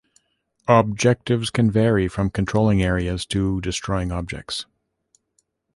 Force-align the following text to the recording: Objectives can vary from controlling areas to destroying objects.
Objectives 0.67 1.51
can 1.51 1.69
vary 1.69 2.07
from 2.07 2.31
controlling 2.31 2.81
areas 2.81 3.23
to 3.23 3.61
destroying 3.61 4.11
objects. 4.11 4.65